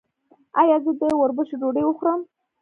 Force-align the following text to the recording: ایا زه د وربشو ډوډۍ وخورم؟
ایا 0.61 0.77
زه 0.83 0.91
د 0.99 1.01
وربشو 1.21 1.55
ډوډۍ 1.61 1.83
وخورم؟ 1.85 2.21